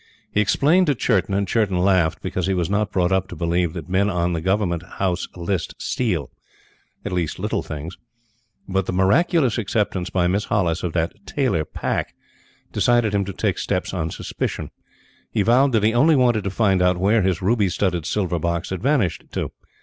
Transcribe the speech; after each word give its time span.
He 0.31 0.41
explained 0.41 0.87
to 0.87 0.95
Churton 0.95 1.35
and 1.35 1.47
Churton 1.47 1.77
laughed, 1.77 2.23
because 2.23 2.47
he 2.47 2.55
was 2.55 2.71
not 2.71 2.91
brought 2.91 3.11
up 3.11 3.27
to 3.27 3.35
believe 3.35 3.73
that 3.73 3.87
men 3.87 4.09
on 4.09 4.33
the 4.33 4.41
Government 4.41 4.81
House 4.93 5.27
List 5.35 5.75
steal 5.79 6.31
at 7.05 7.11
least 7.11 7.37
little 7.37 7.61
things. 7.61 7.99
But 8.67 8.87
the 8.87 8.93
miraculous 8.93 9.59
acceptance 9.59 10.09
by 10.09 10.25
Miss 10.25 10.45
Hollis 10.45 10.81
of 10.81 10.93
that 10.93 11.13
tailor, 11.27 11.65
Pack, 11.65 12.15
decided 12.71 13.13
him 13.13 13.25
to 13.25 13.33
take 13.33 13.59
steps 13.59 13.93
on 13.93 14.09
suspicion. 14.09 14.71
He 15.29 15.43
vowed 15.43 15.71
that 15.73 15.83
he 15.83 15.93
only 15.93 16.15
wanted 16.15 16.45
to 16.45 16.49
find 16.49 16.81
out 16.81 16.97
where 16.97 17.21
his 17.21 17.43
ruby 17.43 17.69
studded 17.69 18.07
silver 18.07 18.39
box 18.39 18.71
had 18.71 18.81
vanished 18.81 19.25
to. 19.33 19.51